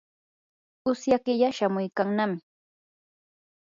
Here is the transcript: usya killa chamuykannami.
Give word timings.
usya 0.91 1.17
killa 1.23 1.47
chamuykannami. 1.57 2.39